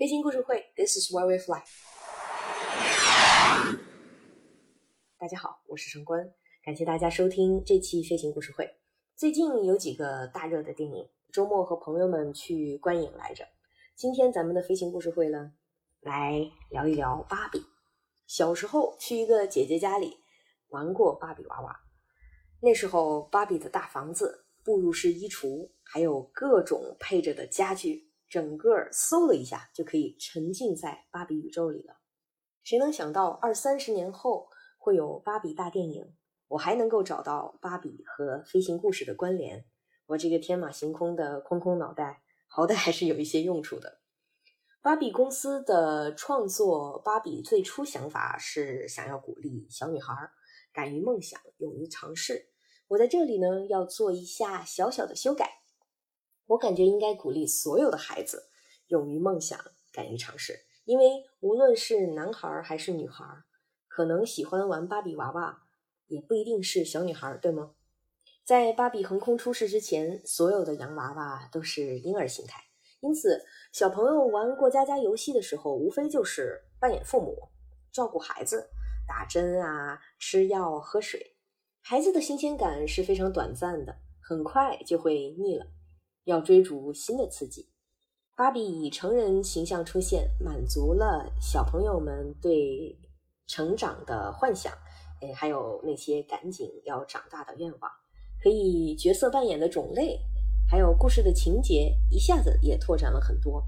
[0.00, 1.60] 飞行故事会，This is where we fly。
[5.18, 6.32] 大家好，我是陈官，
[6.64, 8.78] 感谢大家收听这期飞行故事会。
[9.14, 13.46] 最近有几个大热的电影，周末和朋友们去观影来着。
[13.94, 15.52] 今天咱们的飞行故事会呢，
[16.00, 17.62] 来聊一聊芭比。
[18.26, 20.16] 小时候去一个姐姐家里
[20.70, 21.78] 玩过芭比娃娃，
[22.60, 28.09] 那时候芭比的大房子、步入式衣橱，还有各种配着的家具。
[28.30, 31.96] 整个嗖的一下，就可以沉浸在芭比宇宙里了。
[32.62, 34.48] 谁能想到二三十年后
[34.78, 36.14] 会有芭比大电影？
[36.46, 39.66] 我还能够找到芭比和飞行故事的关联。
[40.06, 43.98] 我这个天马行空的空空脑袋，好歹还是有一些用处的。
[44.80, 50.14] 芭比公司的创作，芭比最初想法是想要鼓励小女孩
[50.72, 52.48] 敢于梦想，勇于尝试。
[52.88, 55.59] 我在这里呢，要做一下小小的修改。
[56.50, 58.48] 我感觉应该鼓励所有的孩子
[58.88, 59.56] 勇于梦想，
[59.92, 60.58] 敢于尝试。
[60.84, 63.24] 因为无论是男孩还是女孩，
[63.86, 65.62] 可能喜欢玩芭比娃娃，
[66.08, 67.70] 也不一定是小女孩，对吗？
[68.44, 72.64] 在芭比横空出世之前，所有的洋娃娃都是婴儿形态，
[72.98, 77.48] 因此小朋友玩过家家游戏的时候，无非就是扮演父母，
[77.92, 78.68] 照顾孩子，
[79.06, 81.36] 打针啊，吃药，喝水。
[81.80, 85.64] 孩子的新鲜感是非常短暂的，很快就会腻了。
[86.24, 87.68] 要追逐新的刺激，
[88.36, 92.98] 芭比以成人形象出现，满足了小朋友们对
[93.46, 94.72] 成长的幻想，
[95.20, 97.90] 哎，还有那些赶紧要长大的愿望。
[98.42, 100.18] 可以角色扮演的种类，
[100.70, 103.62] 还有故事的情节，一下子也拓展了很多。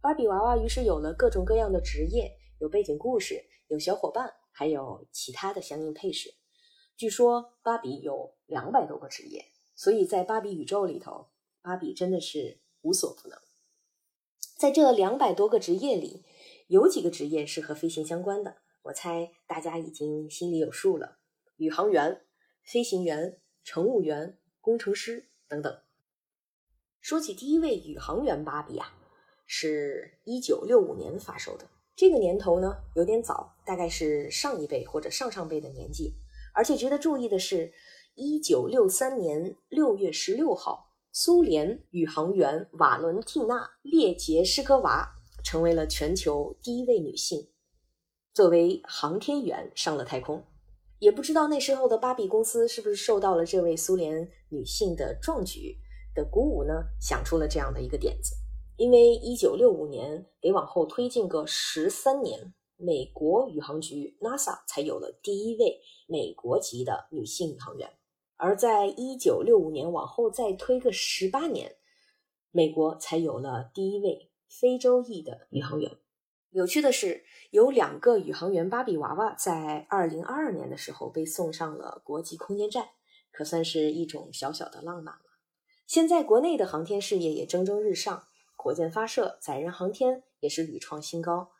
[0.00, 6.34] 芭比娃娃于是有了各种各样的职业，有背景故事，有小伙伴，还有其他的相应配饰。
[6.96, 11.28] 据说芭比有两百多个职业，所以在芭比宇宙里头。
[11.66, 13.36] 芭比真的是无所不能，
[14.56, 16.22] 在这两百多个职业里，
[16.68, 21.18] 有几个职业是和飞行相关的，我猜大家已经心里有数了：
[21.56, 22.24] 宇航员、
[22.62, 25.76] 飞行员、乘务员、工程师等等。
[27.00, 28.96] 说起第一位宇航员芭比啊，
[29.44, 36.14] 是一九六五年发售的，这个年头呢有点早，大概是上一辈或者上上辈的年纪。
[36.54, 37.72] 而且值得注意的是，
[38.14, 40.84] 一九六三年六月十六号。
[41.18, 47.48] 苏联宇航员瓦伦蒂娜·列杰什科娃成为了全球第一位女性，
[48.34, 50.44] 作为航天员上了太空。
[50.98, 55.78] 也不知道那时候的芭比公司是不是受到了这位苏联女性的壮举
[56.14, 56.84] 的鼓舞呢？
[57.00, 58.34] 想出了这样的一个点子。
[58.76, 67.90] 因为一九六五年得往后推进个十三年，美国宇航局 NASA 才有了第一位美国籍的女性宇航员。
[68.38, 71.76] 而在一九六五年往后再推个十八年，
[72.50, 75.90] 美国才有了第一位非洲裔的宇航员。
[76.50, 82.88] 有趣的是，有两个宇航员芭比娃娃在二零二二年的时候被送上了国际空间站，
[83.32, 85.20] 可算是一种小小的浪漫了。
[85.86, 91.52] 现在国内的航天事业也蒸蒸日上，火箭发射、载人航天也是屡创新高。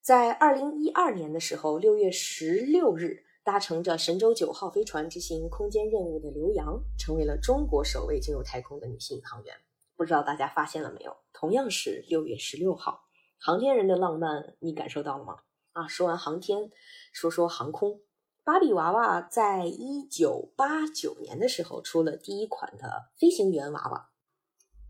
[0.00, 3.25] 在二零一二年的时候，六月十六日。
[3.46, 9.54] 搭乘着神舟九号飞船执行空间任务的刘洋，成为了中国首位进入太空的女性宇航员。
[9.94, 11.16] 不知道大家发现了没有？
[11.32, 13.04] 同样是六月十六号，
[13.38, 15.36] 航天人的浪漫，你感受到了吗？
[15.74, 16.72] 啊，说完航天，
[17.12, 18.00] 说说航空。
[18.42, 24.10] 芭比娃娃在一九八九年的时候出了第一款的飞行员娃娃，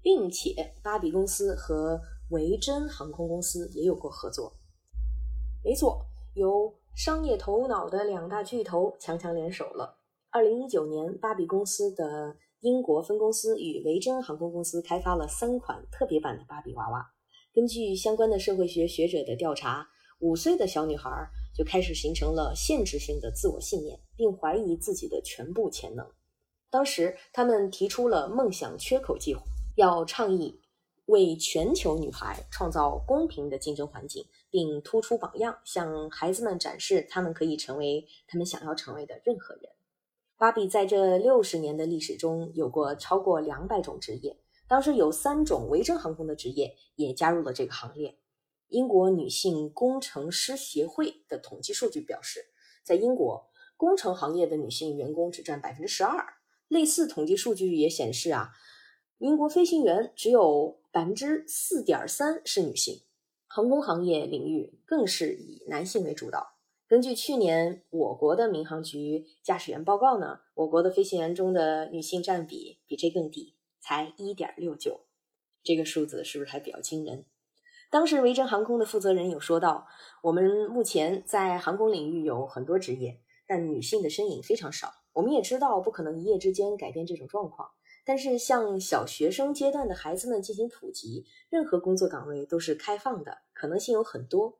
[0.00, 2.00] 并且芭比公司和
[2.30, 4.56] 维珍航空公司也有过合作。
[5.64, 6.72] 没错，由。
[6.94, 9.98] 商业头脑的两大巨头强强联手了。
[10.30, 17.04] 二零一九年，芭比公司的英国分公司与维珍航空公司开发了三款特别版的芭比娃娃。
[17.52, 19.88] 根据相关的社会学学者的调查，
[20.20, 21.10] 五岁的小女孩
[21.52, 26.06] 就开始形成了限制性的自我信念，并怀疑自己的全部潜能。
[26.70, 29.42] 当时，他们提出了梦想缺口计划，
[29.74, 30.60] 要倡议。
[31.06, 39.64] 为全球女孩创造公平的竞争环境，并突出榜样，向孩子们展示他们可以成为他们想要成为的任何人。
[40.36, 48.16] 芭比在这六十年的历史中有过超过两百种职业，当时有三种维珍航空的职业也加入了这个行列。
[48.68, 52.38] 英国女性工程师协会的统计数据表示，
[52.84, 56.24] 在英国工程行业的女性员工只占百分之十二。
[56.68, 58.50] 类似统计数据也显示啊。
[59.18, 63.02] 英国飞行员只有百分之四点三是女性，
[63.54, 66.56] 航空行业领域更是以男性为主导。
[66.88, 75.02] 根据去年我国的民航局驾驶员报告呢，我国的飞行员中的女性占比比这更低，才一点六九。
[75.62, 77.26] 这个数字是不是还比较惊人？
[77.92, 79.86] 当时维珍航空的负责人有说到，
[80.24, 84.92] 我们目前在航空领域有很多职业，但女性的身影非常少。
[85.12, 87.70] 我们也知道不可能一夜之间改变这种状况，
[88.04, 94.58] 但是向小学生阶段的孩子们进行普及，任何工作岗位都是开放的，可能性有很多。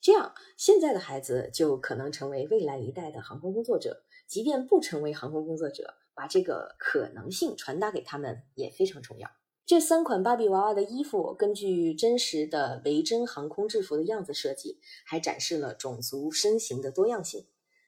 [0.00, 9.28] 这样，现在的孩子就可能成为未来一代的航空工作者，即便不成为航空工作者，把这个可能性传达给他们也非常重要。
[9.64, 17.46] 这三款芭比娃娃的衣服根据真实的维珍航空制服的样子设计，还展示了种族身形的多样性。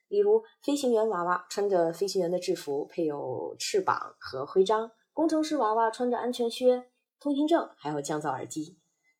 [0.09, 4.89] 例如，飞行员娃娃穿着飞行员的制服，配有翅膀和徽章；
[5.19, 6.85] 工程师娃娃穿着安全靴、
[7.19, 8.77] 通行证，还有降噪耳机；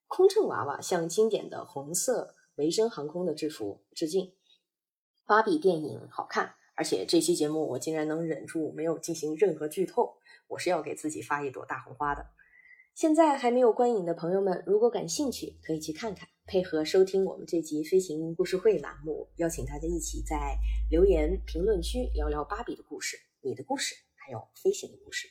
[0.08, 4.32] 空乘娃娃向经典的红色维珍航空的制服致敬。
[5.26, 10.16] 芭比电影好看，而且这期节目我竟然能忍住没有进行任何剧透，
[10.48, 12.28] 我是要给自己发一朵大红花的。
[12.96, 16.30] 现在还没有观影的朋友们，如果感兴趣，可以去看看。
[16.46, 20.56] 配合收听我们这集飞行故事会栏目，邀请大家一起在
[20.90, 25.28] 留言评论区聊聊芭比的故事、你的故事，还有飞行的故事。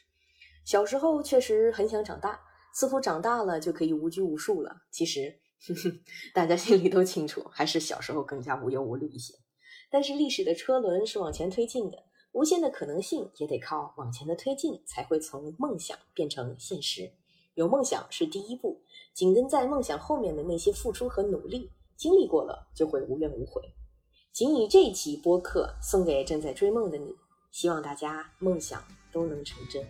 [0.68, 2.38] 小时候确实很想长大，
[2.74, 4.82] 似乎长大了就可以无拘无束了。
[4.90, 5.40] 其实，
[6.34, 9.32] 大家心里都清楚，还是小时候更加无忧无虑一些。
[9.88, 17.10] 但是历史的车轮是往前推进的，无限的可能性也得靠往前的推进，才会从梦想变成现实。
[17.54, 18.82] 有梦想是第一步，
[19.14, 23.62] 紧跟在梦想后面的那些付出和努力，经历过了就会无怨无悔。
[24.34, 27.16] 仅以这期播客送给正在追梦的你，
[27.50, 29.82] 希望大家梦想都能成真。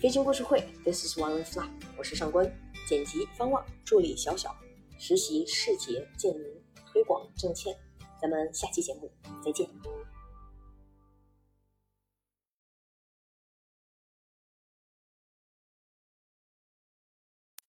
[0.00, 1.68] 飞行故事会，This is One Fly，
[1.98, 2.48] 我是上官，
[2.86, 4.56] 剪辑方望，助理小小，
[4.96, 6.44] 实习世杰建明，
[6.86, 7.76] 推广郑倩。
[8.22, 9.10] 咱们下期节目
[9.44, 9.68] 再见。